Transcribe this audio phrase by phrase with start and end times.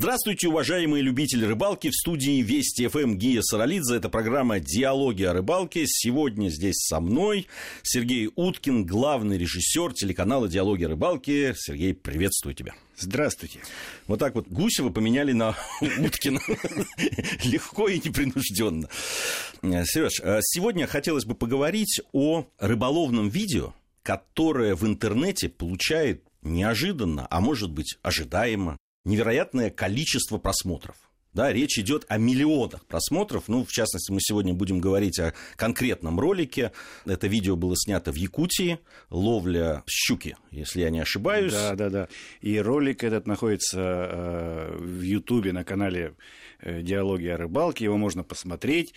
[0.00, 1.90] Здравствуйте, уважаемые любители рыбалки.
[1.90, 3.96] В студии Вести ФМ Гия Саралидзе.
[3.96, 5.86] Это программа «Диалоги о рыбалке».
[5.88, 7.48] Сегодня здесь со мной
[7.82, 11.52] Сергей Уткин, главный режиссер телеканала «Диалоги о рыбалке».
[11.58, 12.74] Сергей, приветствую тебя.
[12.96, 13.58] Здравствуйте.
[14.06, 16.38] Вот так вот Гусева поменяли на Уткина.
[17.42, 18.88] Легко и непринужденно.
[19.62, 23.74] Сереж, а сегодня хотелось бы поговорить о рыболовном видео,
[24.04, 28.78] которое в интернете получает неожиданно, а может быть ожидаемо,
[29.08, 30.96] невероятное количество просмотров.
[31.34, 33.44] Да, речь идет о миллионах просмотров.
[33.48, 36.72] Ну, в частности, мы сегодня будем говорить о конкретном ролике.
[37.04, 38.78] Это видео было снято в Якутии.
[39.10, 41.52] Ловля щуки, если я не ошибаюсь.
[41.52, 42.08] Да, да, да.
[42.40, 46.14] И ролик этот находится э, в Ютубе на канале
[46.60, 47.84] э, «Диалоги о рыбалке».
[47.84, 48.94] Его можно посмотреть.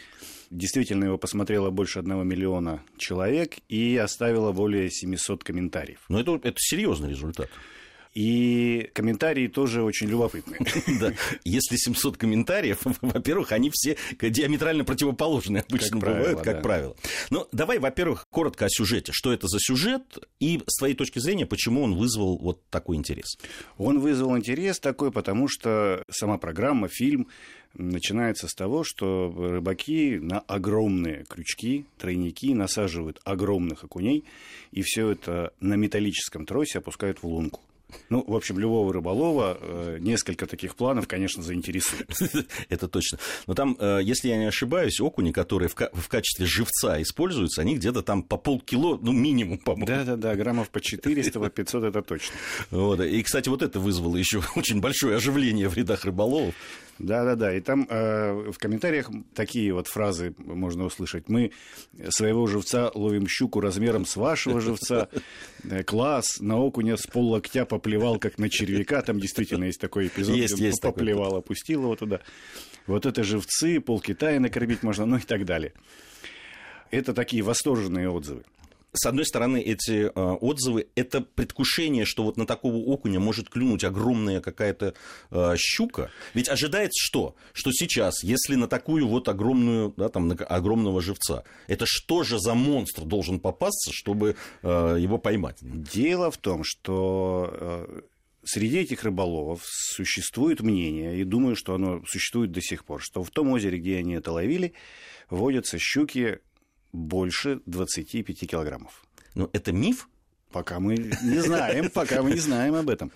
[0.49, 5.99] Действительно, его посмотрело больше одного миллиона человек и оставило более 700 комментариев.
[6.07, 7.49] Но это, это серьезный результат.
[8.13, 10.59] И комментарии тоже очень любопытные.
[10.99, 11.13] Да.
[11.43, 16.61] Если 700 комментариев, во-первых, они все диаметрально противоположные обычно как бывают, правило, как да.
[16.61, 16.95] правило.
[17.29, 19.11] Ну, давай, во-первых, коротко о сюжете.
[19.13, 20.03] Что это за сюжет
[20.39, 23.37] и, с твоей точки зрения, почему он вызвал вот такой интерес?
[23.77, 27.27] Он вызвал интерес такой, потому что сама программа, фильм
[27.73, 34.25] начинается с того, что рыбаки на огромные крючки, тройники насаживают огромных окуней,
[34.71, 37.61] и все это на металлическом тросе опускают в лунку.
[38.09, 42.09] Ну, в общем, любого рыболова э, несколько таких планов, конечно, заинтересует.
[42.69, 43.19] Это точно.
[43.47, 47.75] Но там, э, если я не ошибаюсь, окуни, которые в, в качестве живца используются, они
[47.75, 49.87] где-то там по полкило, ну, минимум, по-моему.
[49.87, 52.35] Да-да-да, граммов по 400, по 500, это точно.
[52.71, 53.01] Вот.
[53.01, 56.55] И, кстати, вот это вызвало еще очень большое оживление в рядах рыболовов.
[56.99, 61.29] Да-да-да, и там э, в комментариях такие вот фразы можно услышать.
[61.29, 61.51] Мы
[62.09, 65.07] своего живца ловим щуку размером с вашего живца.
[65.63, 69.01] Э, класс, на окуня с пол локтя поплевал, как на червяка.
[69.01, 71.39] Там действительно есть такой эпизод, есть, где он есть поплевал, такой.
[71.39, 72.21] опустил его туда.
[72.85, 75.73] Вот это живцы, пол Китая накормить можно, ну и так далее.
[76.91, 78.43] Это такие восторженные отзывы
[78.93, 83.83] с одной стороны, эти э, отзывы– это предвкушение, что вот на такого окуня может клюнуть
[83.83, 84.93] огромная какая-то
[85.29, 86.11] э, щука.
[86.33, 87.35] Ведь ожидается что?
[87.53, 92.37] Что сейчас, если на такую вот огромную, да, там, на огромного живца, это что же
[92.37, 95.57] за монстр должен попасться, чтобы э, его поймать?
[95.61, 98.01] Дело в том, что э,
[98.43, 103.29] среди этих рыболовов существует мнение, и думаю, что оно существует до сих пор, что в
[103.29, 104.73] том озере, где они это ловили,
[105.29, 106.39] водятся щуки
[106.93, 109.03] больше 25 килограммов.
[109.35, 110.07] Но это миф?
[110.51, 113.11] Пока мы не знаем, пока мы не знаем об этом.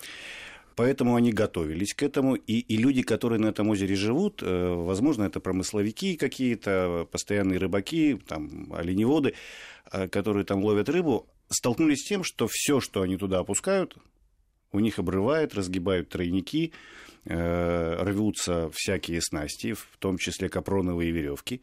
[0.75, 2.35] Поэтому они готовились к этому.
[2.35, 8.19] И, и люди, которые на этом озере живут, э, возможно, это промысловики какие-то, постоянные рыбаки,
[8.27, 9.33] там, оленеводы,
[9.91, 13.97] э, которые там ловят рыбу, столкнулись с тем, что все, что они туда опускают,
[14.73, 16.73] у них обрывают, разгибают тройники,
[17.23, 21.61] э, рвутся всякие снасти, в том числе капроновые веревки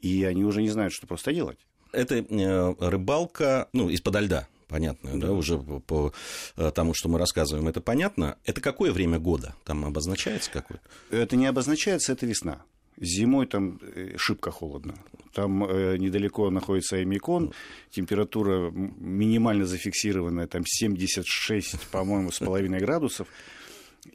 [0.00, 1.58] и они уже не знают, что просто делать.
[1.92, 5.28] Это э, рыбалка, ну, из-под льда, понятно, да.
[5.28, 6.12] да, уже по
[6.56, 8.38] э, тому, что мы рассказываем, это понятно.
[8.44, 9.54] Это какое время года?
[9.64, 10.80] Там обозначается какое?
[11.10, 12.62] Это не обозначается, это весна.
[12.96, 14.94] Зимой там э, шибко холодно.
[15.34, 17.52] Там э, недалеко находится Аймикон,
[17.90, 23.26] температура минимально зафиксированная, там 76, по-моему, с половиной градусов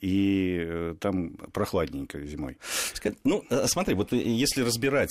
[0.01, 2.57] и э, там прохладненько зимой.
[3.23, 5.09] Ну, э, смотри, вот э, если разбирать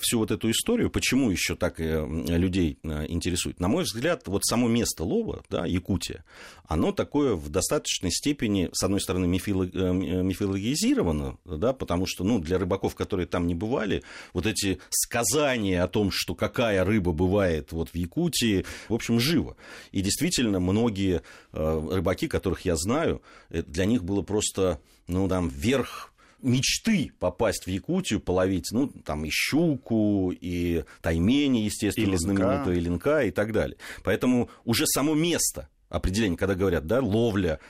[0.00, 5.04] всю вот эту историю, почему еще так людей интересует, на мой взгляд, вот само место
[5.04, 6.24] лова, да, Якутия,
[6.66, 12.94] оно такое в достаточной степени, с одной стороны, мифологизировано, да, потому что, ну, для рыбаков,
[12.94, 14.02] которые там не бывали,
[14.32, 19.56] вот эти сказания о том, что какая рыба бывает вот в Якутии, в общем, живо.
[19.92, 23.20] И действительно, многие рыбаки, которых я знаю,
[23.50, 26.12] для них было просто, ну, там, верх
[26.42, 32.80] мечты попасть в Якутию, половить, ну, там, и щуку, и таймени, естественно, и знаменитую, и
[32.80, 33.76] линка, и так далее.
[34.02, 37.60] Поэтому уже само место определение, когда говорят, да, ловля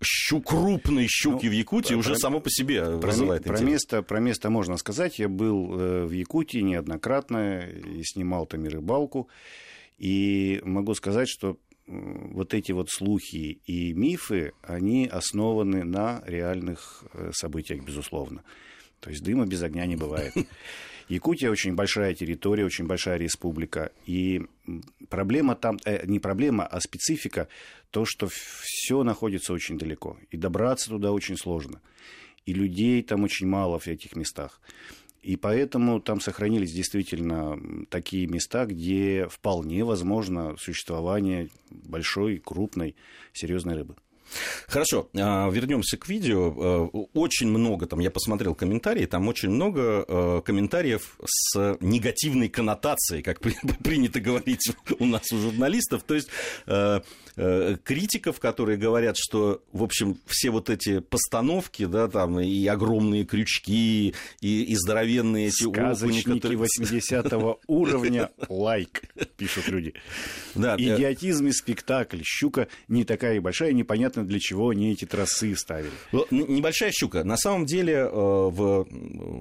[0.00, 3.70] щу, крупной щуки ну, в Якутии про, уже само по себе про, вызывает про интерес.
[3.72, 5.18] Место, про место можно сказать.
[5.18, 9.28] Я был э, в Якутии неоднократно и снимал там и рыбалку.
[9.98, 17.30] И могу сказать, что вот эти вот слухи и мифы, они основаны на реальных э,
[17.32, 18.42] событиях, безусловно.
[19.00, 20.32] То есть дыма без огня не бывает.
[21.08, 23.92] Якутия очень большая территория, очень большая республика.
[24.06, 24.42] И
[25.10, 27.48] проблема там, э, не проблема, а специфика,
[27.90, 30.18] то, что все находится очень далеко.
[30.30, 31.82] И добраться туда очень сложно.
[32.46, 34.60] И людей там очень мало в этих местах.
[35.24, 42.94] И поэтому там сохранились действительно такие места, где вполне возможно существование большой, крупной,
[43.32, 43.96] серьезной рыбы.
[44.66, 46.54] Хорошо, а, вернемся к видео.
[46.56, 53.22] А, очень много, там я посмотрел комментарии, там очень много а, комментариев с негативной коннотацией,
[53.22, 53.40] как
[53.82, 56.02] принято говорить у нас у журналистов.
[56.04, 56.28] То есть
[57.84, 64.14] критиков, которые говорят, что, в общем, все вот эти постановки, да, там и огромные крючки,
[64.40, 66.58] и, и здоровенные эти окуни, которые...
[66.58, 67.32] 80
[67.66, 69.02] уровня, лайк,
[69.44, 69.94] пишут люди.
[70.54, 72.20] Да, Идиотизм и спектакль.
[72.22, 75.90] Щука не такая большая, непонятно для чего они эти тросы ставили.
[76.12, 77.24] Ну, небольшая щука.
[77.24, 78.86] На самом деле э, в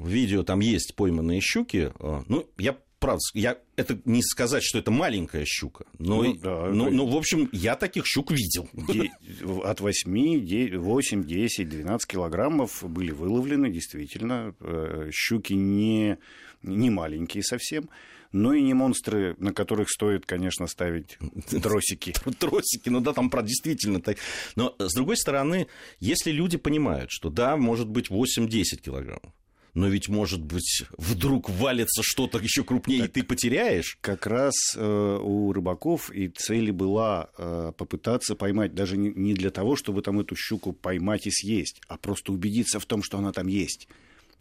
[0.07, 1.91] видео там есть пойманные щуки.
[1.99, 6.67] Э, ну, я правда, я, это не сказать, что это маленькая щука, но, ну, да,
[6.67, 8.69] но, но в общем, я таких щук видел.
[9.63, 14.55] От 8, 8, 10, 12 килограммов были выловлены, действительно.
[14.61, 16.17] Э, щуки не,
[16.63, 17.89] не маленькие совсем.
[18.33, 21.17] Ну и не монстры, на которых стоит, конечно, ставить
[21.63, 22.13] тросики.
[22.39, 24.01] Тросики, ну да, там про действительно.
[24.01, 24.17] так.
[24.55, 25.67] Но с другой стороны,
[25.99, 29.31] если люди понимают, что да, может быть 8-10 килограммов,
[29.75, 33.97] но ведь, может быть, вдруг валится что-то еще крупнее, так, и ты потеряешь.
[34.01, 39.49] Как раз э, у рыбаков и цель была э, попытаться поймать, даже не, не для
[39.49, 43.31] того, чтобы там эту щуку поймать и съесть, а просто убедиться в том, что она
[43.31, 43.87] там есть.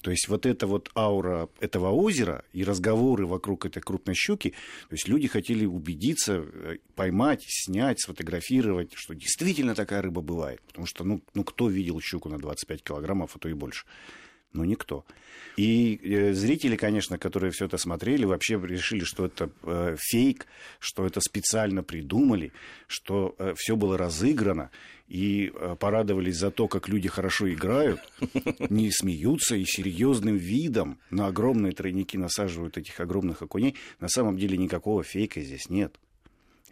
[0.02, 4.50] То есть вот эта вот аура этого озера и разговоры вокруг этой крупной щуки,
[4.88, 10.60] то есть люди хотели убедиться, э, поймать, снять, сфотографировать, что действительно такая рыба бывает.
[10.66, 13.86] Потому что, ну, ну кто видел щуку на 25 килограммов, а то и больше?
[14.52, 15.04] Ну, никто.
[15.56, 20.46] И э, зрители, конечно, которые все это смотрели, вообще решили, что это э, фейк,
[20.78, 22.52] что это специально придумали,
[22.86, 24.70] что э, все было разыграно,
[25.08, 28.00] и э, порадовались за то, как люди хорошо играют,
[28.70, 33.76] не смеются и серьезным видом на огромные тройники насаживают этих огромных окуней.
[34.00, 35.98] На самом деле никакого фейка здесь нет.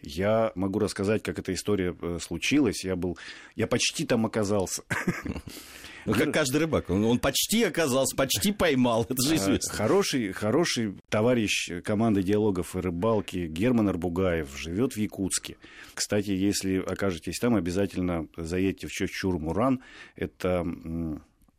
[0.01, 2.83] Я могу рассказать, как эта история случилась.
[2.83, 3.19] Я был,
[3.55, 4.81] я почти там оказался.
[6.05, 6.89] Ну, как каждый рыбак.
[6.89, 9.05] Он, он почти оказался, почти поймал.
[9.09, 9.73] Это же а, известно.
[9.73, 15.57] Хороший, хороший товарищ команды диалогов и рыбалки Герман Арбугаев живет в Якутске.
[15.93, 19.79] Кстати, если окажетесь там, обязательно заедьте в Чочур-Муран.
[20.15, 20.65] Это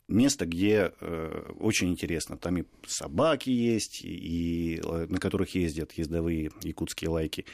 [0.07, 2.37] место, где э, очень интересно.
[2.37, 7.45] Там и собаки есть, и, и э, на которых ездят ездовые якутские лайки,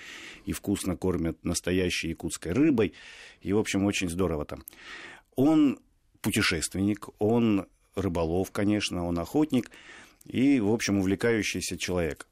[0.45, 2.94] и вкусно кормят настоящей якутской рыбой.
[3.41, 4.63] И, в общем, очень здорово там.
[5.36, 5.80] Он
[6.21, 9.71] путешественник, он рыболов, конечно, он охотник
[10.25, 12.27] и, в общем, увлекающийся человек.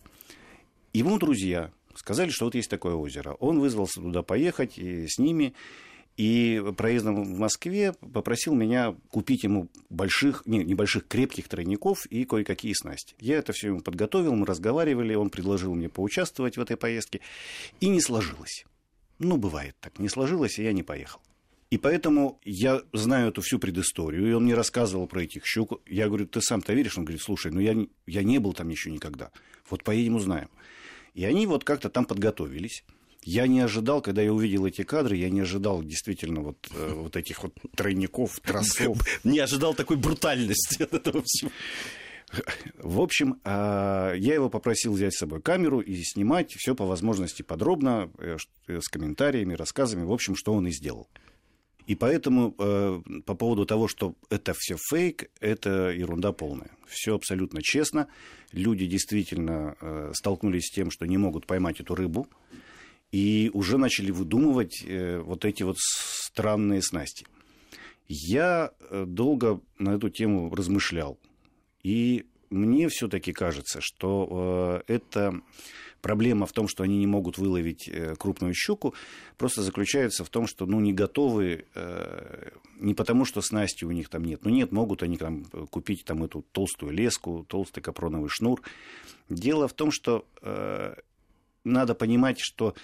[0.94, 3.34] Ему друзья сказали, что вот есть такое озеро.
[3.34, 5.54] Он вызвался туда поехать и с ними,
[6.16, 12.74] и проездом в Москве попросил меня купить ему больших, не, небольших крепких тройников и кое-какие
[12.74, 13.16] снасти.
[13.20, 17.22] Я это все ему подготовил, мы разговаривали, он предложил мне поучаствовать в этой поездке,
[17.80, 18.66] и не сложилось.
[19.20, 21.22] Ну, бывает так, не сложилось, и я не поехал.
[21.70, 25.82] И поэтому я знаю эту всю предысторию, и он мне рассказывал про этих щук.
[25.86, 26.98] Я говорю, ты сам-то веришь?
[26.98, 27.76] Он говорит, слушай, ну я,
[28.06, 29.32] я не был там еще никогда.
[29.70, 30.50] Вот поедем узнаем.
[31.14, 32.86] И они вот как-то там подготовились.
[33.24, 37.18] Я не ожидал, когда я увидел эти кадры, я не ожидал действительно вот, э, вот
[37.18, 38.98] этих вот тройников, тросов.
[39.26, 41.52] Не ожидал такой брутальности от этого всего.
[42.78, 47.42] В общем, а, я его попросил взять с собой камеру и снимать все по возможности
[47.42, 48.38] подробно, э,
[48.68, 51.10] с комментариями, рассказами, в общем, что он и сделал.
[51.88, 56.72] И поэтому э, по поводу того, что это все фейк, это ерунда полная.
[56.86, 58.10] Все абсолютно честно.
[58.52, 62.28] Люди действительно э, столкнулись с тем, что не могут поймать эту рыбу,
[63.14, 67.26] и уже начали выдумывать э, вот эти вот странные снасти.
[68.10, 71.18] Я э, долго на эту тему размышлял.
[71.84, 75.42] И мне все-таки кажется, что э, это
[76.02, 78.94] проблема в том, что они не могут выловить э, крупную щуку,
[79.38, 82.50] просто заключается в том, что ну, не готовы, э,
[82.80, 86.24] не потому что снасти у них там нет, ну нет, могут они там купить там
[86.24, 88.62] эту толстую леску, толстый капроновый шнур.
[89.30, 90.96] Дело в том, что э,
[91.64, 92.76] надо понимать, что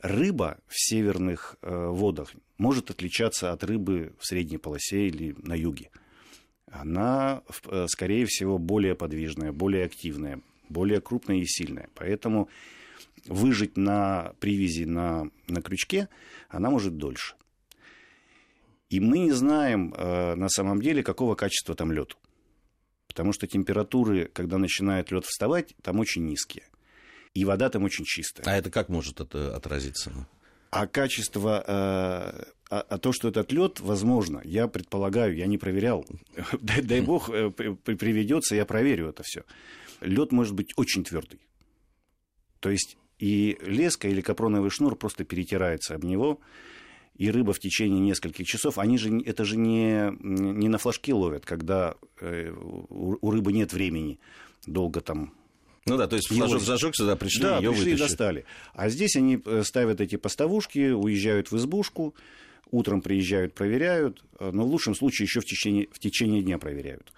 [0.00, 5.90] рыба в северных водах может отличаться от рыбы в средней полосе или на юге.
[6.68, 7.42] Она,
[7.86, 10.40] скорее всего, более подвижная, более активная,
[10.72, 11.88] более крупная и сильная.
[11.94, 12.48] Поэтому
[13.26, 16.08] выжить на привязи на, на крючке
[16.48, 17.34] она может дольше.
[18.90, 22.16] И мы не знаем э, на самом деле, какого качества там лед.
[23.06, 26.64] Потому что температуры, когда начинает лед вставать, там очень низкие.
[27.32, 28.44] И вода там очень чистая.
[28.46, 30.12] А это как может это отразиться?
[30.70, 36.04] А качество, э, а, а то, что этот лед, возможно, я предполагаю, я не проверял.
[36.60, 39.44] Дай, бог э, приведется, я проверю это все
[40.02, 41.40] лед может быть очень твердый.
[42.60, 46.40] То есть и леска или капроновый шнур просто перетирается об него,
[47.16, 51.44] и рыба в течение нескольких часов, они же, это же не, не на флажке ловят,
[51.44, 54.18] когда э, у, рыбы нет времени
[54.66, 55.34] долго там
[55.84, 56.64] ну да, то есть флажок его...
[56.64, 57.94] зажег, сюда пришли, да, ее пришли вытащили.
[57.94, 58.44] и достали.
[58.72, 62.14] А здесь они э, ставят эти поставушки, уезжают в избушку,
[62.70, 67.12] утром приезжают, проверяют, э, но в лучшем случае еще в течение, в течение дня проверяют.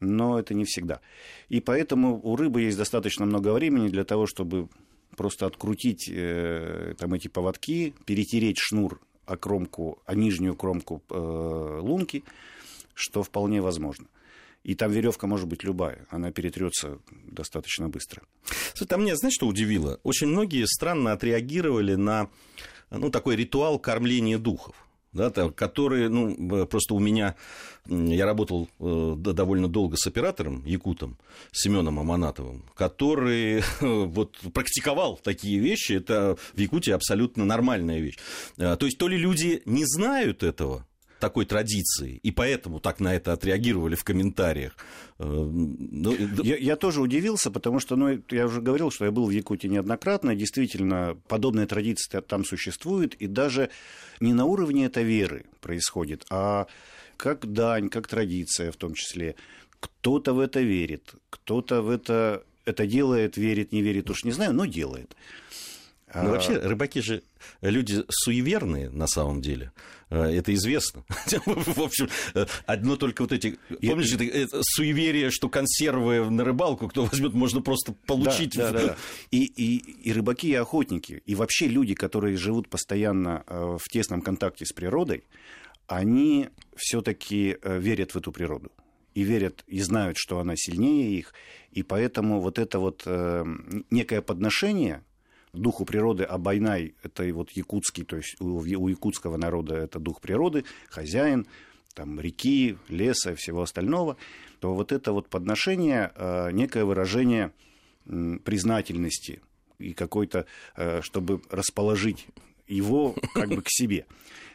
[0.00, 1.00] Но это не всегда.
[1.48, 4.68] И поэтому у рыбы есть достаточно много времени для того, чтобы
[5.16, 12.24] просто открутить э, там эти поводки, перетереть шнур о кромку, о нижнюю кромку э, лунки,
[12.94, 14.06] что вполне возможно.
[14.62, 18.22] И там веревка может быть любая, она перетрется достаточно быстро.
[18.74, 20.00] Слушай, там меня, знаешь, что удивило?
[20.02, 22.28] Очень многие странно отреагировали на
[22.90, 24.85] ну, такой ритуал кормления духов
[25.16, 27.34] да, которые, ну, просто у меня,
[27.86, 31.16] я работал э, довольно долго с оператором, якутом,
[31.52, 38.18] Семеном Аманатовым, который вот практиковал такие вещи, это в Якутии абсолютно нормальная вещь.
[38.58, 40.86] Э, то есть, то ли люди не знают этого,
[41.18, 44.76] такой традиции, и поэтому так на это отреагировали в комментариях.
[45.18, 49.26] Э, ну, я, я тоже удивился, потому что, ну, я уже говорил, что я был
[49.26, 53.70] в Якутии неоднократно, действительно, подобная традиция там существует, и даже
[54.20, 56.66] не на уровне это веры происходит, а
[57.16, 59.34] как дань, как традиция в том числе.
[59.80, 64.52] Кто-то в это верит, кто-то в это, это делает, верит, не верит, уж не знаю,
[64.52, 65.16] но делает.
[66.14, 67.24] Ну, вообще, рыбаки же
[67.60, 69.72] люди суеверные на самом деле.
[70.08, 71.04] Э, это известно.
[71.46, 73.58] В общем, э, одно только вот эти...
[73.68, 78.56] Помнишь, это, это суеверие, что консервы на рыбалку, кто возьмет, можно просто получить.
[78.56, 78.96] Да, да, да.
[79.32, 84.22] И, и, и рыбаки, и охотники, и вообще люди, которые живут постоянно э, в тесном
[84.22, 85.24] контакте с природой,
[85.88, 88.72] они все-таки верят в эту природу
[89.14, 91.32] и верят, и знают, что она сильнее их,
[91.72, 93.44] и поэтому вот это вот э,
[93.90, 95.02] некое подношение
[95.58, 100.20] духу природы, а Байнай– это вот якутский, то есть у, у якутского народа это дух
[100.20, 101.46] природы, хозяин,
[101.94, 104.16] там, реки, леса и всего остального,
[104.60, 107.52] то вот это вот подношение, э, некое выражение
[108.04, 109.40] признательности
[109.78, 110.46] и какой-то,
[110.76, 112.26] э, чтобы расположить
[112.66, 114.06] его как бы к себе.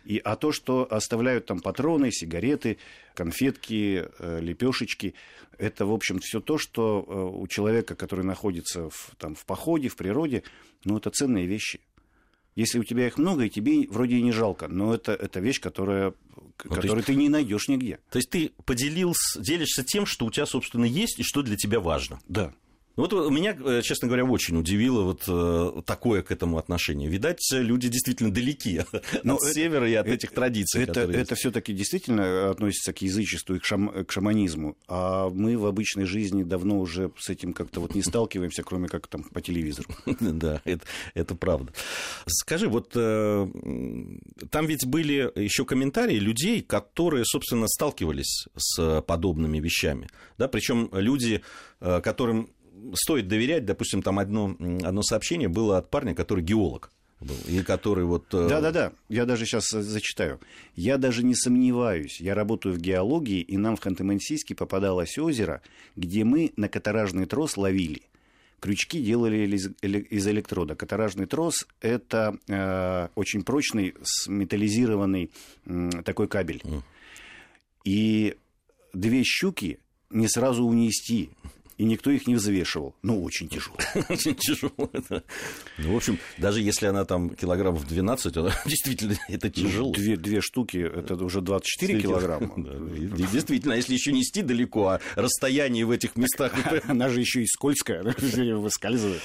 [0.04, 2.78] И, а то, что оставляют там патроны, сигареты,
[3.14, 5.14] конфетки, э, лепешечки,
[5.58, 9.90] это, в общем, все то, что э, у человека, который находится в, там, в походе,
[9.90, 10.44] в природе,
[10.86, 11.82] ну, это ценные вещи.
[12.56, 15.62] Если у тебя их много, и тебе вроде и не жалко, но это, это вещь,
[15.62, 18.00] которая, ну, которую есть, ты не найдешь нигде.
[18.10, 21.80] То есть ты поделился, делишься тем, что у тебя, собственно, есть и что для тебя
[21.80, 22.20] важно.
[22.28, 22.54] Да.
[22.96, 27.10] Вот меня, э, честно говоря, очень удивило вот э, такое к этому отношение.
[27.10, 28.82] Видать, люди действительно далеки
[29.24, 30.84] Но от это, севера и от это, этих традиций.
[30.84, 34.78] Это, это все-таки действительно относится к язычеству и к, шам, к шаманизму.
[34.88, 39.08] А мы в обычной жизни давно уже с этим как-то вот не сталкиваемся, кроме как
[39.08, 39.90] там по телевизору.
[40.42, 41.74] Да, это, это правда.
[42.26, 43.48] Скажи, вот э,
[44.50, 50.08] там ведь были еще комментарии людей, которые, собственно, сталкивались с подобными вещами.
[50.38, 51.42] Да, причем люди,
[51.80, 52.50] которым
[52.94, 58.06] стоит доверять, допустим, там одно, одно сообщение было от парня, который геолог был, и который
[58.06, 58.26] вот...
[58.34, 60.40] Э, Да-да-да, я даже сейчас зачитаю.
[60.76, 65.62] Я даже не сомневаюсь, я работаю в геологии, и нам в Ханты-Мансийске попадалось озеро,
[65.96, 68.04] где мы на катаражный трос ловили.
[68.60, 70.76] Крючки делали из, электрода.
[70.76, 73.96] Катаражный трос– это э, очень прочный,
[74.28, 75.32] металлизированный
[75.66, 76.62] э, такой кабель.
[77.84, 78.36] И
[78.94, 79.80] две щуки
[80.12, 81.32] не сразу унести
[81.78, 82.96] и никто их не взвешивал.
[83.02, 83.78] Ну, очень тяжело.
[84.10, 84.92] Очень тяжело.
[85.78, 89.92] Ну, в общем, даже если она там килограммов 12, она действительно это ну, тяжело.
[89.94, 92.52] Две, две штуки, это уже 24 килограмма.
[93.32, 96.54] Действительно, а если еще нести далеко, а расстояние в этих местах...
[96.88, 98.04] Она же еще и скользкая,
[98.56, 99.22] выскальзывает.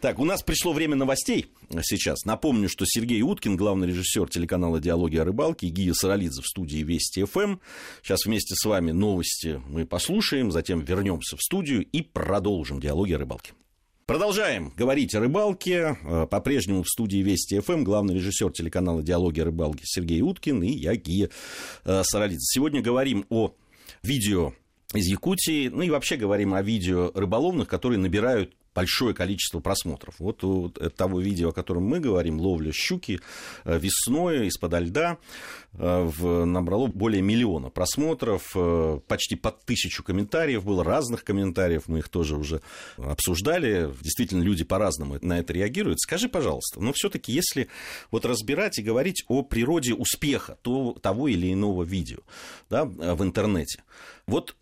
[0.00, 1.46] Так, у нас пришло время новостей
[1.82, 2.24] сейчас.
[2.24, 6.78] Напомню, что Сергей Уткин, главный режиссер телеканала «Диалоги о рыбалке», и Гия Саралидзе в студии
[6.78, 7.56] Вести ФМ.
[8.02, 13.18] Сейчас вместе с вами новости мы послушаем, затем вернемся в студию и продолжим диалоги о
[13.18, 13.52] рыбалке.
[14.06, 15.96] Продолжаем говорить о рыбалке.
[16.02, 20.70] Э, по-прежнему в студии Вести ФМ главный режиссер телеканала «Диалоги о рыбалке» Сергей Уткин и
[20.70, 21.30] я, Гия
[21.84, 22.40] э, Саралидзе.
[22.40, 23.54] Сегодня говорим о
[24.02, 24.52] видео
[24.94, 30.14] из Якутии, ну и вообще говорим о видео рыболовных, которые набирают большое количество просмотров.
[30.18, 33.20] Вот, вот того видео, о котором мы говорим, ловля щуки
[33.64, 35.18] э, весной из-под льда,
[35.72, 41.98] э, в, набрало более миллиона просмотров, э, почти под тысячу комментариев было, разных комментариев, мы
[41.98, 42.62] их тоже уже
[42.96, 43.92] обсуждали.
[44.02, 46.00] Действительно, люди по-разному на это реагируют.
[46.00, 47.68] Скажи, пожалуйста, но все-таки, если
[48.10, 52.20] вот разбирать и говорить о природе успеха то, того или иного видео
[52.68, 53.82] да, в интернете,
[54.26, 54.54] вот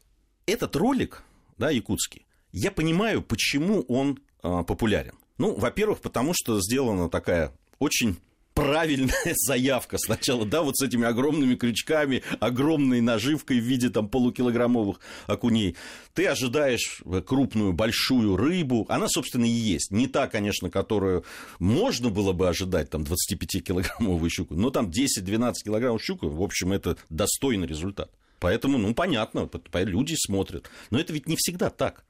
[0.46, 1.22] этот ролик,
[1.58, 2.24] да, якутский,
[2.58, 5.14] я понимаю, почему он а, популярен.
[5.38, 8.16] Ну, во-первых, потому что сделана такая очень
[8.54, 9.14] правильная
[9.46, 14.98] заявка сначала, да, вот с этими огромными крючками, огромной наживкой в виде там полукилограммовых
[15.28, 15.76] окуней.
[16.12, 19.92] Ты ожидаешь крупную, большую рыбу, она, собственно, и есть.
[19.92, 21.24] Не та, конечно, которую
[21.60, 26.96] можно было бы ожидать, там, 25-килограммовую щуку, но там 10-12 килограммов щуку, в общем, это
[27.10, 28.10] достойный результат.
[28.40, 30.68] Поэтому, ну, понятно, люди смотрят.
[30.90, 32.04] Но это ведь не всегда так.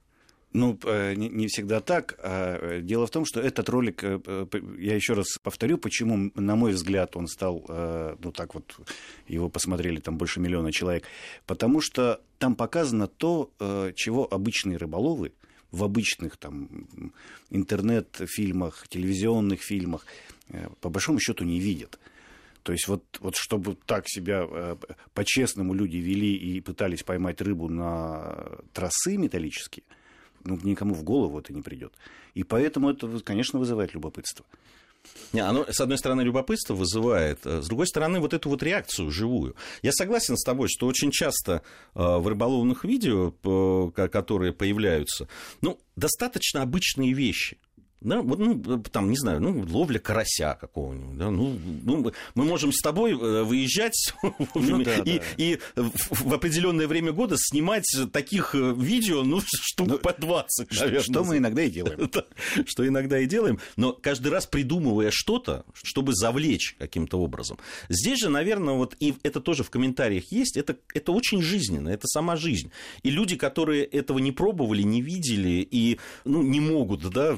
[0.52, 2.18] Ну, э, не всегда так.
[2.22, 4.18] А, э, дело в том, что этот ролик, э,
[4.78, 8.76] я еще раз повторю, почему, на мой взгляд, он стал, ну так вот,
[9.26, 11.04] его посмотрели там больше миллиона человек,
[11.46, 13.50] потому что там показано то,
[13.94, 15.32] чего обычные рыболовы
[15.70, 16.88] в обычных там
[17.50, 20.06] интернет-фильмах, телевизионных фильмах,
[20.80, 21.98] по большому счету не видят.
[22.62, 24.76] То есть вот, вот чтобы так себя
[25.14, 29.84] по-честному люди вели и пытались поймать рыбу на тросы металлические–
[30.48, 31.92] ну, никому в голову это не придет.
[32.34, 34.44] И поэтому это, конечно, вызывает любопытство.
[35.32, 39.10] Не, оно, с одной стороны, любопытство вызывает, э, с другой стороны, вот эту вот реакцию
[39.10, 39.56] живую.
[39.82, 41.62] Я согласен с тобой, что очень часто
[41.94, 43.30] э, в рыболовных видео,
[43.90, 45.28] которые появляются,
[45.60, 47.58] ну, достаточно обычные вещи.
[48.00, 51.18] Да, вот, ну, там, не знаю, ну, ловля карася какого-нибудь.
[51.18, 54.14] Да, ну, ну, мы можем с тобой э, выезжать
[54.54, 55.24] ну, да, и, да.
[55.36, 61.00] и в определенное время года снимать таких э, видео, ну, штук ну, по 20, наверное.
[61.00, 62.08] Что мы иногда и делаем.
[62.66, 67.58] что иногда и делаем, но каждый раз придумывая что-то, чтобы завлечь каким-то образом.
[67.88, 72.06] Здесь же, наверное, вот и это тоже в комментариях есть, это, это очень жизненно, это
[72.06, 72.70] сама жизнь.
[73.02, 77.36] И люди, которые этого не пробовали, не видели и ну, не могут, да,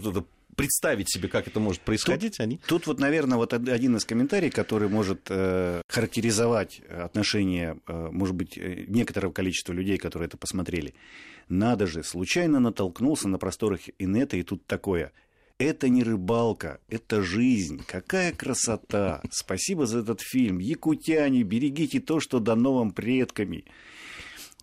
[0.56, 2.60] представить себе, как это может происходить, тут, они...
[2.66, 8.58] Тут вот, наверное, вот один из комментариев, который может э, характеризовать отношение, э, может быть,
[8.58, 10.94] э, некоторого количества людей, которые это посмотрели.
[11.48, 15.12] Надо же, случайно натолкнулся на просторах инета, и тут такое.
[15.58, 17.82] Это не рыбалка, это жизнь.
[17.86, 19.20] Какая красота!
[19.30, 20.58] Спасибо за этот фильм.
[20.58, 23.66] Якутяне, берегите то, что дано вам предками.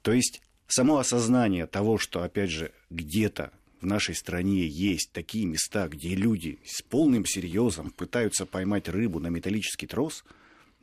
[0.02, 5.88] То есть само осознание того, что, опять же, где-то в нашей стране есть такие места,
[5.88, 10.24] где люди с полным серьезом пытаются поймать рыбу на металлический трос,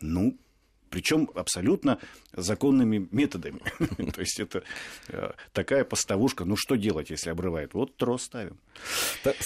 [0.01, 0.37] ну,
[0.91, 1.99] причем абсолютно
[2.33, 3.61] законными методами.
[4.13, 4.63] То есть это
[5.09, 6.45] э, такая поставушка.
[6.45, 7.75] Ну что делать, если обрывает?
[7.75, 8.59] Вот трос ставим.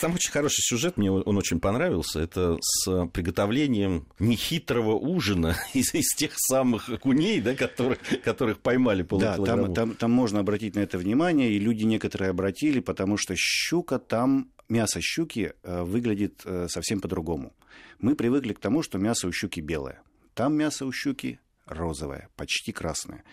[0.00, 2.20] Там очень хороший сюжет, мне он очень понравился.
[2.20, 9.36] Это с приготовлением нехитрого ужина из, из тех самых окуней, да, которых, которых поймали Да,
[9.36, 13.98] там, там, там можно обратить на это внимание, и люди некоторые обратили, потому что щука
[13.98, 17.52] там мясо щуки э, выглядит э, совсем по-другому.
[18.00, 20.02] Мы привыкли к тому, что мясо у щуки белое.
[20.38, 23.24] Там мясо у щуки розовое, почти красное.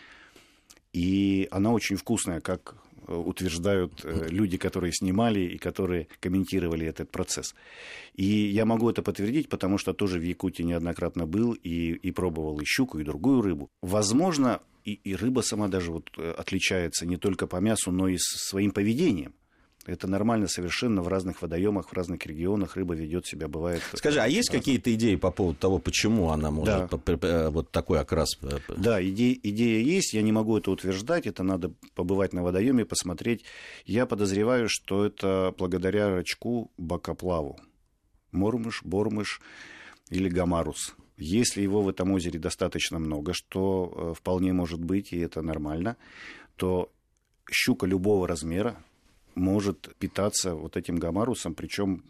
[0.91, 7.11] И она очень вкусная, как э, утверждают э, люди, которые снимали и которые комментировали этот
[7.11, 7.53] процесс.
[8.15, 12.59] И я могу это подтвердить, потому что тоже в Якутии неоднократно был и, и пробовал
[12.59, 13.69] и щуку, и другую рыбу.
[13.83, 18.17] Возможно, и, и рыба сама даже вот э, отличается не только по мясу, но и
[18.17, 19.35] своим поведением.
[19.85, 23.81] Это нормально совершенно в разных водоемах, в разных регионах рыба ведет себя, бывает.
[23.93, 27.49] Скажи, а есть какие-то идеи по поводу того, почему она может да.
[27.51, 28.29] вот такой окрас?
[28.67, 33.45] Да, идея, идея есть, я не могу это утверждать, это надо побывать на водоеме, посмотреть.
[33.85, 37.59] Я подозреваю, что это благодаря рачку бакоплаву.
[38.31, 39.39] Мормыш, бормыш
[40.09, 40.95] или гамарус.
[41.17, 45.95] Если его в этом озере достаточно много, что э, вполне может быть, и это нормально,
[46.57, 46.91] то
[47.49, 48.75] щука любого размера,
[49.35, 52.03] может питаться вот этим гамарусом, причем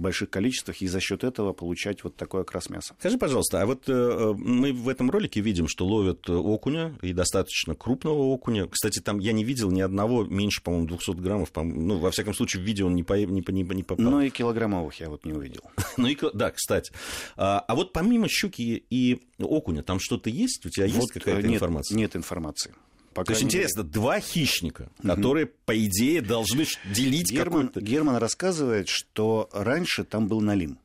[0.00, 2.94] в больших количествах, и за счет этого получать вот такой окрас мяса.
[2.98, 7.74] Скажи, пожалуйста, а вот э, мы в этом ролике видим, что ловят окуня, и достаточно
[7.74, 8.66] крупного окуня.
[8.66, 11.50] Кстати, там я не видел ни одного меньше, по-моему, 200 граммов.
[11.54, 14.02] Ну, во всяком случае, в видео он не, по, не, не, не попал.
[14.02, 15.62] Ну, и килограммовых я вот не увидел.
[15.98, 16.92] ну, и, да, кстати.
[17.36, 20.64] А, а вот помимо щуки и окуня, там что-то есть?
[20.64, 21.96] У тебя вот есть какая-то нет, информация?
[21.96, 22.74] Нет информации.
[23.14, 25.52] По То есть интересно, два хищника, которые, угу.
[25.64, 30.78] по идее, должны делить Герман, Герман рассказывает, что раньше там был налим.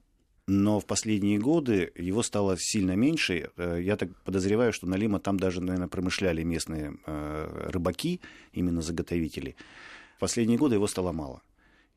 [0.48, 3.50] Но в последние годы его стало сильно меньше.
[3.58, 8.22] Э, я так подозреваю, что налима там даже, наверное, промышляли местные э, рыбаки,
[8.54, 9.56] именно заготовители.
[10.18, 11.42] В последние годы его стало мало.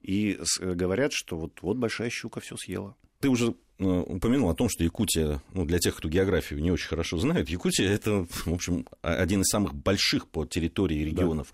[0.00, 2.96] И говорят, что вот, вот большая щука все съела.
[3.20, 6.88] Ты уже э, упомянул о том, что Якутия, ну, для тех, кто географию не очень
[6.88, 11.52] хорошо знает, Якутия это, в общем, один из самых больших по территории регионов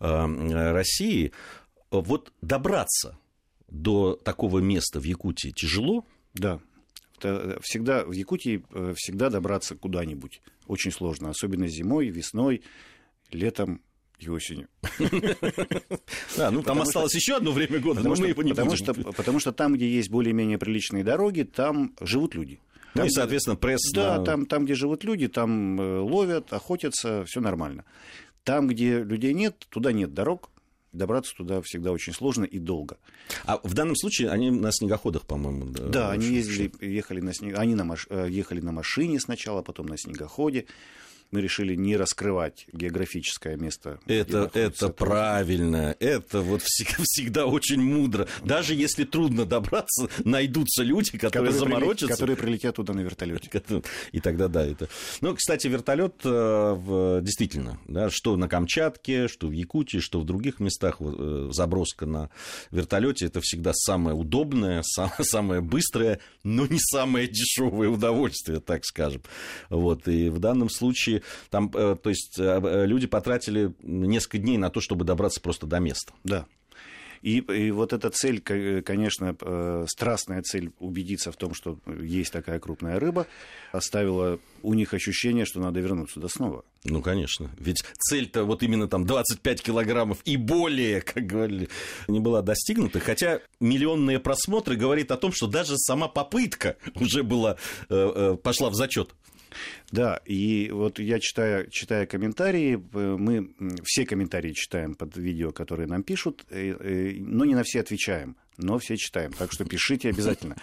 [0.00, 0.26] да.
[0.26, 1.32] Э, России.
[1.90, 3.18] Вот добраться
[3.68, 6.04] до такого места в Якутии тяжело?
[6.34, 6.60] Да.
[7.62, 12.62] Всегда, в Якутии э, всегда добраться куда-нибудь очень сложно, особенно зимой, весной,
[13.30, 13.82] летом
[14.20, 14.68] и осенью.
[16.36, 19.40] Да, ну там осталось еще одно время года, но мы его не потому что, потому
[19.40, 22.60] что там, где есть более-менее приличные дороги, там живут люди.
[22.94, 23.80] Там, ну и, соответственно, пресс...
[23.92, 24.24] Да, на...
[24.24, 27.84] там, там, где живут люди, там э, ловят, охотятся, все нормально.
[28.42, 30.50] Там, где людей нет, туда нет дорог,
[30.92, 32.98] добраться туда всегда очень сложно и долго.
[33.44, 35.84] А в данном случае они на снегоходах, по-моему, да?
[35.84, 37.56] Да, они ездили, ехали на снег...
[37.58, 38.06] они на маш...
[38.10, 40.66] Э, ехали на машине сначала, потом на снегоходе
[41.30, 44.00] мы решили не раскрывать географическое место.
[44.06, 48.26] Это, это правильно, это вот всегда, всегда очень мудро.
[48.44, 52.06] Даже если трудно добраться, найдутся люди, которые, которые заморочатся.
[52.06, 53.50] Прилет, которые прилетят туда на вертолете.
[54.12, 54.88] И тогда да, это.
[55.20, 60.60] Ну, кстати, вертолет э, действительно, да, что на Камчатке, что в Якутии, что в других
[60.60, 62.30] местах э, заброска на
[62.70, 64.82] вертолете это всегда самое удобное,
[65.20, 69.22] самое быстрое, но не самое дешевое удовольствие, так скажем.
[69.68, 71.19] Вот, и в данном случае
[71.50, 75.66] там, э, то есть э, э, люди потратили несколько дней на то, чтобы добраться просто
[75.66, 76.12] до места.
[76.24, 76.46] Да.
[77.22, 79.36] И, и вот эта цель, конечно,
[79.86, 83.26] страстная цель убедиться в том, что есть такая крупная рыба,
[83.72, 86.64] оставила у них ощущение, что надо вернуться туда снова.
[86.84, 87.50] Ну, конечно.
[87.58, 91.68] Ведь цель-то вот именно там 25 килограммов и более, как говорили,
[92.08, 93.00] не была достигнута.
[93.00, 99.14] Хотя миллионные просмотры говорит о том, что даже сама попытка уже была, пошла в зачет.
[99.90, 103.50] Да, и вот я читаю, читая комментарии, э, мы
[103.84, 108.36] все комментарии читаем под видео, которые нам пишут, э, э, но не на все отвечаем,
[108.56, 110.56] но все читаем, так что пишите обязательно.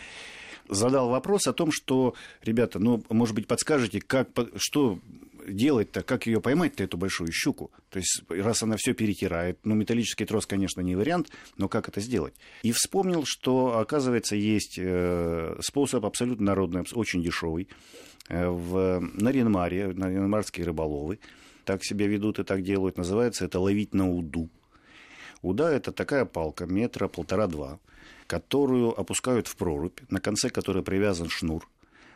[0.69, 4.99] Задал вопрос о том, что, ребята, ну, может быть, подскажете, как, что
[5.47, 7.71] делать-то, как ее поймать-то, эту большую щуку?
[7.89, 12.01] То есть, раз она все перетирает, ну, металлический трос, конечно, не вариант, но как это
[12.01, 12.35] сделать?
[12.63, 14.79] И вспомнил, что, оказывается, есть
[15.61, 17.67] способ абсолютно народный, очень дешевый.
[18.29, 21.19] Э, в Наринмаре, наринмарские рыболовы
[21.65, 22.97] так себя ведут и так делают.
[22.97, 24.49] Называется это ловить на уду.
[25.41, 27.79] Уда– это такая палка метра полтора-два,
[28.25, 31.69] которую опускают в прорубь, на конце которой привязан шнур.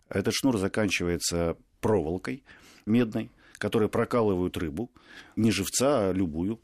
[0.09, 2.43] Этот шнур заканчивается проволокой
[2.85, 4.91] медной, которой прокалывают рыбу,
[5.35, 6.59] не живца, а любую.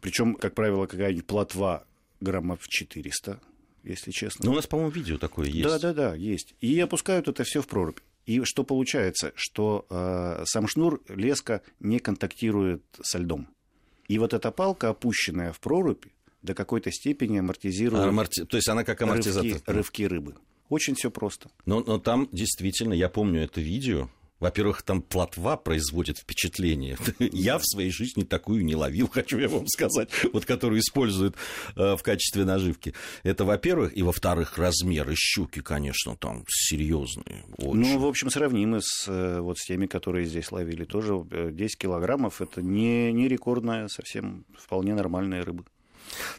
[0.00, 1.86] Причем, как правило, какая-нибудь плотва
[2.20, 3.40] граммов 400,
[3.84, 4.46] если честно.
[4.46, 5.62] Ну, у нас, по-моему, видео такое есть.
[5.62, 6.54] Да, да, да, есть.
[6.60, 7.98] И опускают это все в прорубь.
[8.26, 9.32] И что получается?
[9.34, 13.48] Что э, сам шнур леска не контактирует со льдом.
[14.08, 16.04] И вот эта палка, опущенная в прорубь,
[16.42, 18.04] до какой-то степени амортизирует...
[18.04, 18.44] Аморти...
[18.44, 19.50] То есть она как амортизатор.
[19.50, 20.34] Рывки, рывки рыбы.
[20.68, 21.50] Очень все просто.
[21.66, 24.08] Но, но там действительно, я помню это видео,
[24.42, 26.98] во-первых, там плотва производит впечатление.
[27.20, 31.36] Я в своей жизни такую не ловил, хочу я вам сказать, вот которую используют
[31.76, 32.92] э, в качестве наживки.
[33.22, 33.96] Это, во-первых.
[33.96, 37.44] И, во-вторых, размеры щуки, конечно, там серьезные.
[37.56, 37.80] Очень.
[37.80, 40.84] Ну, в общем, сравнимы с, э, вот, с теми, которые здесь ловили.
[40.84, 42.40] Тоже 10 э, килограммов.
[42.40, 45.64] Это не, не рекордная, совсем вполне нормальная рыба.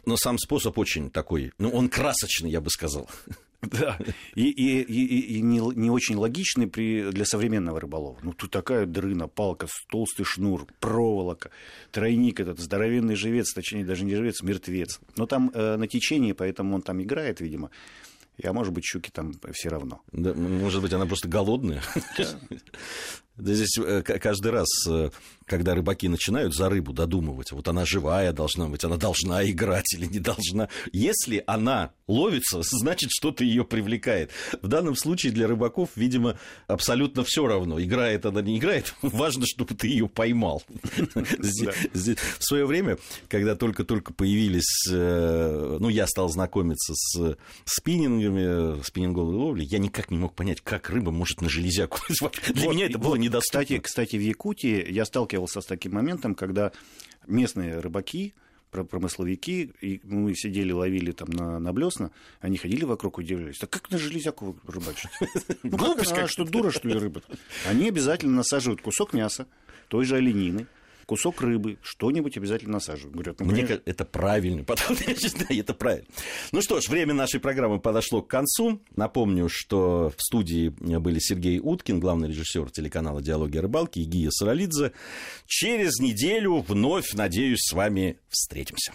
[0.04, 3.08] Но сам способ очень такой, ну, он красочный, я бы сказал.
[3.70, 3.98] Да,
[4.34, 8.18] и, и, и, и не, не очень логичный при, для современного рыболова.
[8.22, 11.50] Ну, тут такая дрына, палка, толстый шнур, проволока,
[11.90, 15.00] тройник этот, здоровенный живец, точнее, даже не живец, мертвец.
[15.16, 17.70] Но там э, на течении, поэтому он там играет, видимо.
[18.42, 20.02] А может быть, щуки там все равно.
[20.12, 21.82] Да, может быть, она просто голодная.
[23.36, 25.10] Да здесь э, каждый раз, э,
[25.44, 30.06] когда рыбаки начинают за рыбу додумывать, вот она живая должна быть, она должна играть или
[30.06, 30.68] не должна.
[30.92, 34.30] Если она ловится, значит, что-то ее привлекает.
[34.62, 39.74] В данном случае для рыбаков, видимо, абсолютно все равно, играет она, не играет, важно, чтобы
[39.74, 40.62] ты ее поймал.
[41.14, 49.66] В свое время, когда только-только появились, э, ну, я стал знакомиться с спиннингами, спиннинговой ловлей,
[49.66, 51.98] я никак не мог понять, как рыба может на железяку.
[52.54, 53.60] Для меня это было недоступно.
[53.60, 56.72] Кстати, кстати, в Якутии я сталкивался с таким моментом, когда
[57.26, 58.34] местные рыбаки,
[58.70, 62.10] промысловики, и мы сидели, ловили там на, на блесна,
[62.40, 65.10] они ходили вокруг, удивлялись, так как на железяку рыбачить?
[65.62, 67.22] Ну, как, что дура, что ли, рыба?
[67.66, 69.46] Они обязательно насаживают кусок мяса,
[69.88, 70.66] той же оленины,
[71.04, 73.14] кусок рыбы, что-нибудь обязательно насаживают.
[73.14, 73.82] Говорят, ну, Мне конечно...
[73.84, 76.06] это правильно, потому что это правильно.
[76.52, 78.80] Ну что ж, время нашей программы подошло к концу.
[78.96, 84.30] Напомню, что в студии были Сергей Уткин, главный режиссер телеканала «Диалоги о рыбалке» и Гия
[84.30, 84.92] Саралидзе.
[85.46, 88.92] Через неделю вновь, надеюсь, с вами встретимся.